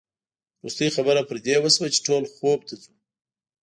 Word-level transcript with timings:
وروستۍ 0.59 0.89
خبره 0.95 1.21
پر 1.29 1.37
دې 1.45 1.55
وشوه 1.59 1.87
چې 1.93 1.99
ټول 2.07 2.23
خوب 2.33 2.59
ته 2.67 2.73
ځو. 2.81 2.93